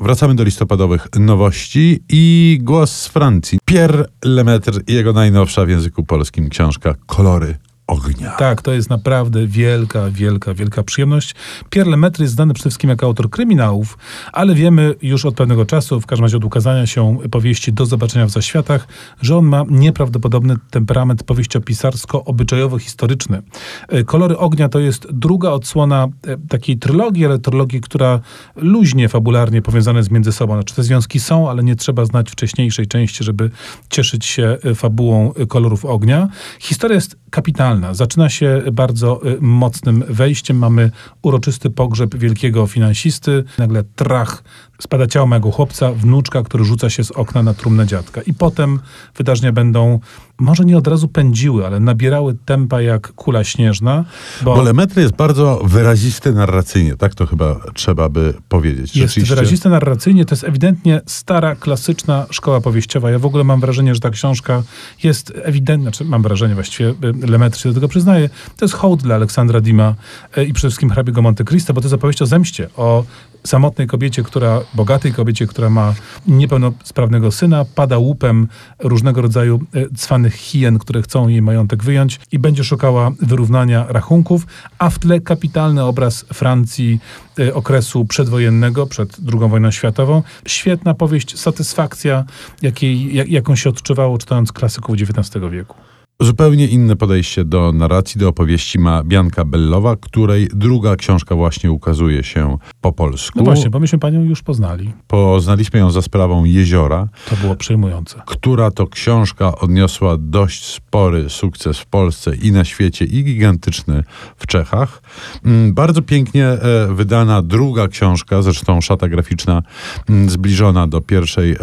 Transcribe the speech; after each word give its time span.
Wracamy 0.00 0.34
do 0.34 0.44
listopadowych 0.44 1.08
nowości 1.18 2.02
i 2.08 2.58
głos 2.62 2.92
z 2.92 3.08
Francji. 3.08 3.58
Pierre 3.64 4.04
Lemaitre 4.24 4.80
i 4.86 4.94
jego 4.94 5.12
najnowsza 5.12 5.64
w 5.64 5.68
języku 5.68 6.04
polskim 6.04 6.48
książka 6.48 6.94
Kolory 7.06 7.58
ognia. 7.90 8.30
Tak, 8.30 8.62
to 8.62 8.72
jest 8.72 8.90
naprawdę 8.90 9.46
wielka, 9.46 10.10
wielka, 10.10 10.54
wielka 10.54 10.82
przyjemność. 10.82 11.34
Pierre 11.70 11.90
Lemaitre 11.90 12.24
jest 12.24 12.34
znany 12.34 12.54
przede 12.54 12.70
wszystkim 12.70 12.90
jako 12.90 13.06
autor 13.06 13.30
kryminałów, 13.30 13.98
ale 14.32 14.54
wiemy 14.54 14.94
już 15.02 15.24
od 15.24 15.34
pewnego 15.34 15.66
czasu, 15.66 16.00
w 16.00 16.06
każdym 16.06 16.24
razie 16.24 16.36
od 16.36 16.44
ukazania 16.44 16.86
się 16.86 17.18
powieści 17.30 17.72
Do 17.72 17.86
zobaczenia 17.86 18.26
w 18.26 18.30
zaświatach, 18.30 18.88
że 19.22 19.36
on 19.36 19.44
ma 19.44 19.64
nieprawdopodobny 19.68 20.56
temperament 20.70 21.24
powieściopisarsko-obyczajowo-historyczny. 21.24 23.42
E, 23.88 24.04
Kolory 24.04 24.38
ognia 24.38 24.68
to 24.68 24.78
jest 24.78 25.06
druga 25.12 25.50
odsłona 25.50 26.08
e, 26.26 26.36
takiej 26.48 26.78
trylogii, 26.78 27.26
ale 27.26 27.38
trylogii, 27.38 27.80
która 27.80 28.20
luźnie, 28.56 29.08
fabularnie 29.08 29.62
powiązane 29.62 29.98
jest 29.98 30.10
między 30.10 30.32
sobą. 30.32 30.54
Znaczy 30.54 30.74
te 30.74 30.82
związki 30.82 31.20
są, 31.20 31.50
ale 31.50 31.62
nie 31.62 31.76
trzeba 31.76 32.04
znać 32.04 32.30
wcześniejszej 32.30 32.86
części, 32.86 33.24
żeby 33.24 33.50
cieszyć 33.90 34.26
się 34.26 34.58
e, 34.64 34.74
fabułą 34.74 35.32
Kolorów 35.48 35.84
ognia. 35.84 36.28
Historia 36.60 36.94
jest 36.94 37.16
kapitalna. 37.30 37.79
Zaczyna 37.92 38.28
się 38.28 38.62
bardzo 38.72 39.20
y, 39.28 39.38
mocnym 39.40 40.04
wejściem. 40.08 40.58
Mamy 40.58 40.90
uroczysty 41.22 41.70
pogrzeb 41.70 42.16
wielkiego 42.16 42.66
finansisty. 42.66 43.44
Nagle 43.58 43.84
trach, 43.96 44.42
spada 44.80 45.06
ciało 45.06 45.26
mojego 45.26 45.50
chłopca, 45.50 45.92
wnuczka, 45.92 46.42
który 46.42 46.64
rzuca 46.64 46.90
się 46.90 47.04
z 47.04 47.10
okna 47.10 47.42
na 47.42 47.54
trumnę 47.54 47.86
dziadka. 47.86 48.22
I 48.22 48.34
potem 48.34 48.80
wydarzenia 49.16 49.52
będą 49.52 50.00
może 50.40 50.64
nie 50.64 50.78
od 50.78 50.86
razu 50.86 51.08
pędziły, 51.08 51.66
ale 51.66 51.80
nabierały 51.80 52.36
tempa 52.44 52.82
jak 52.82 53.12
kula 53.12 53.44
śnieżna. 53.44 54.04
Bo, 54.42 54.54
bo 54.54 54.62
Lemaitre 54.62 55.02
jest 55.02 55.14
bardzo 55.14 55.60
wyrazisty 55.64 56.32
narracyjnie, 56.32 56.96
tak 56.96 57.14
to 57.14 57.26
chyba 57.26 57.60
trzeba 57.74 58.08
by 58.08 58.34
powiedzieć. 58.48 58.96
Jest 58.96 59.20
wyrazisty 59.20 59.68
narracyjnie, 59.68 60.24
to 60.24 60.34
jest 60.34 60.44
ewidentnie 60.44 61.00
stara, 61.06 61.56
klasyczna 61.56 62.26
szkoła 62.30 62.60
powieściowa. 62.60 63.10
Ja 63.10 63.18
w 63.18 63.26
ogóle 63.26 63.44
mam 63.44 63.60
wrażenie, 63.60 63.94
że 63.94 64.00
ta 64.00 64.10
książka 64.10 64.62
jest 65.02 65.32
ewidentnie, 65.42 65.84
znaczy 65.84 66.04
mam 66.04 66.22
wrażenie 66.22 66.54
właściwie, 66.54 66.94
Lemaitre 67.28 67.60
się 67.60 67.69
do 67.70 67.74
tego 67.74 67.88
przyznaje, 67.88 68.28
to 68.56 68.64
jest 68.64 68.74
hołd 68.74 69.02
dla 69.02 69.14
Aleksandra 69.14 69.60
Dima 69.60 69.94
e, 70.36 70.44
i 70.44 70.52
przede 70.52 70.68
wszystkim 70.68 70.90
hrabiego 70.90 71.22
Monte 71.22 71.44
Cristo, 71.44 71.74
bo 71.74 71.80
to 71.80 71.86
jest 71.86 71.94
opowieść 71.94 72.22
o 72.22 72.26
zemście, 72.26 72.68
o 72.76 73.04
samotnej 73.44 73.86
kobiecie, 73.86 74.22
która, 74.22 74.60
bogatej 74.74 75.12
kobiecie, 75.12 75.46
która 75.46 75.70
ma 75.70 75.94
niepełnosprawnego 76.26 77.32
syna, 77.32 77.64
pada 77.74 77.98
łupem 77.98 78.48
różnego 78.78 79.22
rodzaju 79.22 79.60
e, 79.74 79.94
cwanych 79.96 80.34
hien, 80.34 80.78
które 80.78 81.02
chcą 81.02 81.28
jej 81.28 81.42
majątek 81.42 81.84
wyjąć 81.84 82.20
i 82.32 82.38
będzie 82.38 82.64
szukała 82.64 83.10
wyrównania 83.20 83.86
rachunków, 83.88 84.46
a 84.78 84.90
w 84.90 84.98
tle 84.98 85.20
kapitalny 85.20 85.84
obraz 85.84 86.24
Francji 86.32 87.00
e, 87.38 87.54
okresu 87.54 88.04
przedwojennego, 88.04 88.86
przed 88.86 89.16
II 89.32 89.50
wojną 89.50 89.70
światową. 89.70 90.22
Świetna 90.46 90.94
powieść, 90.94 91.38
satysfakcja, 91.38 92.24
jakiej, 92.62 93.14
jak, 93.14 93.28
jaką 93.28 93.56
się 93.56 93.70
odczuwało 93.70 94.18
czytając 94.18 94.52
klasyków 94.52 94.96
XIX 95.00 95.44
wieku. 95.50 95.76
Zupełnie 96.22 96.66
inne 96.66 96.96
podejście 96.96 97.44
do 97.44 97.72
narracji, 97.72 98.20
do 98.20 98.28
opowieści 98.28 98.78
ma 98.78 99.04
Bianka 99.04 99.44
Bellowa, 99.44 99.96
której 99.96 100.48
druga 100.54 100.96
książka 100.96 101.34
właśnie 101.34 101.72
ukazuje 101.72 102.24
się 102.24 102.58
po 102.80 102.92
polsku. 102.92 103.38
No 103.38 103.44
właśnie, 103.44 103.70
bo 103.70 103.80
myśmy 103.80 103.98
panią 103.98 104.22
już 104.22 104.42
poznali. 104.42 104.92
Poznaliśmy 105.06 105.78
ją 105.78 105.90
za 105.90 106.02
sprawą 106.02 106.44
Jeziora. 106.44 107.08
To 107.30 107.36
było 107.36 107.56
przejmujące. 107.56 108.22
Która 108.26 108.70
to 108.70 108.86
książka 108.86 109.58
odniosła 109.58 110.16
dość 110.18 110.64
spory 110.64 111.30
sukces 111.30 111.78
w 111.78 111.86
Polsce 111.86 112.36
i 112.36 112.52
na 112.52 112.64
świecie, 112.64 113.04
i 113.04 113.24
gigantyczny 113.24 114.04
w 114.36 114.46
Czechach. 114.46 115.02
Mm, 115.44 115.74
bardzo 115.74 116.02
pięknie 116.02 116.46
e, 116.46 116.58
wydana 116.94 117.42
druga 117.42 117.88
książka, 117.88 118.42
zresztą 118.42 118.80
szata 118.80 119.08
graficzna 119.08 119.62
mm, 120.08 120.30
zbliżona 120.30 120.86
do 120.86 121.00
pierwszej 121.00 121.52
e, 121.52 121.56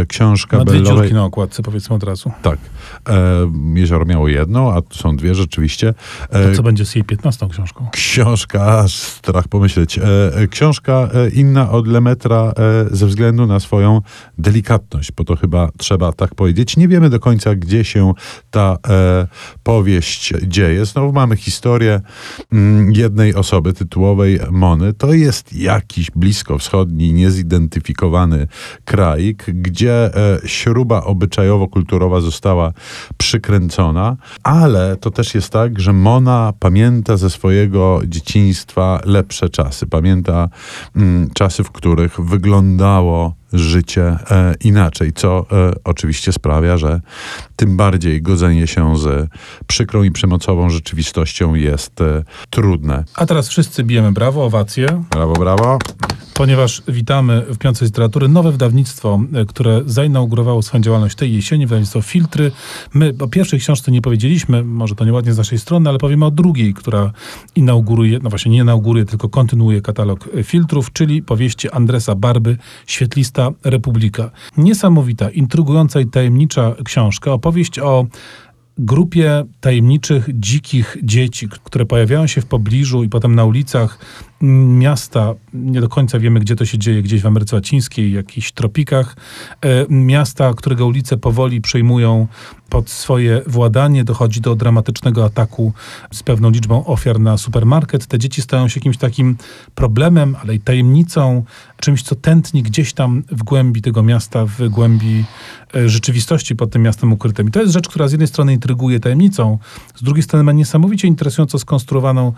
e, 0.00 0.06
książka 0.06 0.58
Ma 0.58 0.64
dwie 0.64 0.82
dziurki 0.82 1.14
na 1.14 1.24
okładce, 1.24 1.62
powiedzmy 1.62 1.96
od 1.96 2.02
razu. 2.02 2.32
Tak. 2.42 2.58
Jeziora 3.74 3.99
miało 4.04 4.28
jedną, 4.28 4.72
a 4.72 4.82
tu 4.82 4.98
są 4.98 5.16
dwie 5.16 5.34
rzeczywiście. 5.34 5.94
To 6.30 6.56
co 6.56 6.62
będzie 6.62 6.86
z 6.86 6.94
jej 6.94 7.04
piętnastą 7.04 7.48
książką? 7.48 7.88
Książka, 7.92 8.84
strach 8.88 9.48
pomyśleć. 9.48 9.98
E, 9.98 10.02
e, 10.36 10.48
książka 10.48 11.08
e, 11.14 11.30
inna 11.30 11.70
od 11.70 11.86
Lemetra 11.86 12.52
ze 12.90 13.06
względu 13.06 13.46
na 13.46 13.60
swoją 13.60 14.00
delikatność, 14.38 15.12
bo 15.12 15.24
to 15.24 15.36
chyba 15.36 15.70
trzeba 15.78 16.12
tak 16.12 16.34
powiedzieć. 16.34 16.76
Nie 16.76 16.88
wiemy 16.88 17.10
do 17.10 17.20
końca, 17.20 17.54
gdzie 17.54 17.84
się 17.84 18.12
ta 18.50 18.76
powieść 19.62 20.34
dzieje. 20.42 20.84
Znowu 20.84 21.12
mamy 21.12 21.36
historię 21.36 22.00
mm, 22.52 22.92
jednej 22.92 23.34
osoby 23.34 23.72
tytułowej 23.72 24.40
Mony. 24.50 24.92
To 24.92 25.12
jest 25.12 25.52
jakiś 25.52 26.10
blisko 26.10 26.58
wschodni, 26.58 27.12
niezidentyfikowany 27.12 28.46
kraik, 28.84 29.44
gdzie 29.46 30.10
śruba 30.46 31.00
obyczajowo-kulturowa 31.00 32.20
została 32.20 32.72
przykręcona 33.16 33.89
ale 34.42 34.96
to 34.96 35.10
też 35.10 35.34
jest 35.34 35.50
tak, 35.50 35.80
że 35.80 35.92
Mona 35.92 36.52
pamięta 36.58 37.16
ze 37.16 37.30
swojego 37.30 38.00
dzieciństwa 38.06 39.00
lepsze 39.04 39.48
czasy. 39.48 39.86
Pamięta 39.86 40.48
mm, 40.96 41.30
czasy, 41.34 41.64
w 41.64 41.70
których 41.70 42.20
wyglądało 42.20 43.39
życie 43.52 44.02
e, 44.30 44.54
inaczej, 44.64 45.12
co 45.12 45.46
e, 45.52 45.72
oczywiście 45.84 46.32
sprawia, 46.32 46.78
że 46.78 47.00
tym 47.56 47.76
bardziej 47.76 48.22
godzenie 48.22 48.66
się 48.66 48.98
z 48.98 49.28
przykrą 49.66 50.02
i 50.02 50.10
przemocową 50.10 50.70
rzeczywistością 50.70 51.54
jest 51.54 52.00
e, 52.00 52.24
trudne. 52.50 53.04
A 53.14 53.26
teraz 53.26 53.48
wszyscy 53.48 53.84
bijemy 53.84 54.12
brawo, 54.12 54.44
owacje. 54.44 55.04
Brawo, 55.10 55.32
brawo. 55.32 55.78
Ponieważ 56.34 56.82
witamy 56.88 57.40
w 57.48 57.58
Piątce 57.58 57.84
Literatury 57.84 58.28
nowe 58.28 58.52
wydawnictwo, 58.52 59.20
które 59.48 59.82
zainaugurowało 59.86 60.62
swoją 60.62 60.82
działalność 60.82 61.16
tej 61.16 61.34
jesieni, 61.34 61.66
wydawnictwo 61.66 62.02
Filtry. 62.02 62.52
My 62.94 63.14
o 63.20 63.28
pierwszej 63.28 63.60
książce 63.60 63.92
nie 63.92 64.02
powiedzieliśmy, 64.02 64.64
może 64.64 64.94
to 64.94 65.04
nieładnie 65.04 65.34
z 65.34 65.38
naszej 65.38 65.58
strony, 65.58 65.88
ale 65.88 65.98
powiemy 65.98 66.24
o 66.24 66.30
drugiej, 66.30 66.74
która 66.74 67.12
inauguruje, 67.56 68.18
no 68.22 68.30
właśnie 68.30 68.52
nie 68.52 68.58
inauguruje, 68.58 69.04
tylko 69.04 69.28
kontynuuje 69.28 69.80
katalog 69.80 70.28
filtrów, 70.42 70.92
czyli 70.92 71.22
powieści 71.22 71.70
Andresa 71.70 72.14
Barby, 72.14 72.56
Świetlista 72.86 73.39
Republika. 73.64 74.30
Niesamowita, 74.56 75.30
intrygująca 75.30 76.00
i 76.00 76.06
tajemnicza 76.06 76.74
książka, 76.84 77.32
opowieść 77.32 77.78
o 77.78 78.06
grupie 78.78 79.44
tajemniczych, 79.60 80.28
dzikich 80.34 80.96
dzieci, 81.02 81.48
które 81.64 81.86
pojawiają 81.86 82.26
się 82.26 82.40
w 82.40 82.46
pobliżu 82.46 83.04
i 83.04 83.08
potem 83.08 83.34
na 83.34 83.44
ulicach 83.44 83.98
miasta, 84.40 85.34
nie 85.54 85.80
do 85.80 85.88
końca 85.88 86.18
wiemy, 86.18 86.40
gdzie 86.40 86.56
to 86.56 86.64
się 86.64 86.78
dzieje, 86.78 87.02
gdzieś 87.02 87.22
w 87.22 87.26
Ameryce 87.26 87.56
Łacińskiej, 87.56 88.12
jakichś 88.12 88.52
tropikach, 88.52 89.16
e, 89.62 89.86
miasta, 89.88 90.54
którego 90.54 90.86
ulice 90.86 91.16
powoli 91.16 91.60
przejmują 91.60 92.26
pod 92.70 92.90
swoje 92.90 93.42
władanie, 93.46 94.04
dochodzi 94.04 94.40
do 94.40 94.54
dramatycznego 94.54 95.24
ataku 95.24 95.72
z 96.12 96.22
pewną 96.22 96.50
liczbą 96.50 96.84
ofiar 96.84 97.20
na 97.20 97.36
supermarket. 97.36 98.06
Te 98.06 98.18
dzieci 98.18 98.42
stają 98.42 98.68
się 98.68 98.80
jakimś 98.80 98.96
takim 98.96 99.36
problemem, 99.74 100.36
ale 100.42 100.54
i 100.54 100.60
tajemnicą, 100.60 101.44
czymś, 101.80 102.02
co 102.02 102.14
tętni 102.14 102.62
gdzieś 102.62 102.92
tam 102.92 103.22
w 103.28 103.42
głębi 103.42 103.82
tego 103.82 104.02
miasta, 104.02 104.46
w 104.46 104.68
głębi 104.68 105.24
e, 105.74 105.88
rzeczywistości 105.88 106.56
pod 106.56 106.70
tym 106.70 106.82
miastem 106.82 107.12
ukrytym. 107.12 107.48
I 107.48 107.50
to 107.50 107.60
jest 107.60 107.72
rzecz, 107.72 107.88
która 107.88 108.08
z 108.08 108.12
jednej 108.12 108.28
strony 108.28 108.52
intryguje 108.52 109.00
tajemnicą, 109.00 109.58
z 109.96 110.02
drugiej 110.02 110.22
strony 110.22 110.44
ma 110.44 110.52
niesamowicie 110.52 111.08
interesująco 111.08 111.58
skonstruowaną 111.58 112.32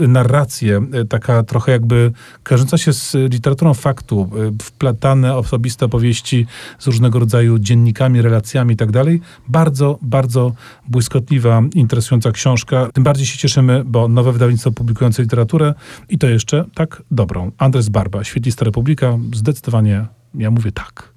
narrację, 0.00 0.86
e, 0.92 1.04
taka 1.04 1.29
taka 1.30 1.42
trochę 1.42 1.72
jakby 1.72 2.12
kojarząca 2.42 2.78
się 2.78 2.92
z 2.92 3.16
literaturą 3.32 3.74
faktu, 3.74 4.30
y, 4.60 4.62
wplatane 4.62 5.36
osobiste 5.36 5.86
opowieści 5.86 6.46
z 6.78 6.86
różnego 6.86 7.18
rodzaju 7.18 7.58
dziennikami, 7.58 8.22
relacjami 8.22 8.74
i 8.74 8.76
tak 8.76 8.92
dalej. 8.92 9.20
Bardzo, 9.48 9.98
bardzo 10.02 10.52
błyskotliwa, 10.88 11.62
interesująca 11.74 12.32
książka. 12.32 12.88
Tym 12.92 13.04
bardziej 13.04 13.26
się 13.26 13.38
cieszymy, 13.38 13.82
bo 13.84 14.08
nowe 14.08 14.32
wydawnictwo 14.32 14.72
publikujące 14.72 15.22
literaturę 15.22 15.74
i 16.08 16.18
to 16.18 16.28
jeszcze 16.28 16.64
tak 16.74 17.02
dobrą. 17.10 17.52
Andres 17.58 17.88
Barba, 17.88 18.24
Świetlista 18.24 18.64
Republika, 18.64 19.18
zdecydowanie 19.34 20.06
ja 20.34 20.50
mówię 20.50 20.72
tak. 20.72 21.08